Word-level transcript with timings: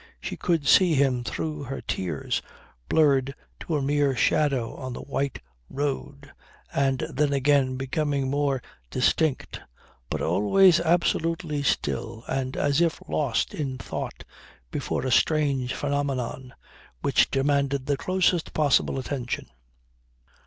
She 0.19 0.35
could 0.35 0.67
see 0.67 0.95
him 0.95 1.23
through 1.23 1.65
her 1.65 1.79
tears, 1.79 2.41
blurred 2.89 3.35
to 3.59 3.75
a 3.75 3.83
mere 3.83 4.15
shadow 4.15 4.73
on 4.73 4.93
the 4.93 5.01
white 5.03 5.37
road, 5.69 6.31
and 6.73 7.01
then 7.13 7.33
again 7.33 7.75
becoming 7.77 8.27
more 8.27 8.63
distinct, 8.89 9.61
but 10.09 10.19
always 10.19 10.79
absolutely 10.79 11.61
still 11.61 12.23
and 12.27 12.57
as 12.57 12.81
if 12.81 12.99
lost 13.07 13.53
in 13.53 13.77
thought 13.77 14.23
before 14.71 15.05
a 15.05 15.11
strange 15.11 15.75
phenomenon 15.75 16.55
which 17.03 17.29
demanded 17.29 17.85
the 17.85 17.95
closest 17.95 18.53
possible 18.55 18.97
attention. 18.97 19.49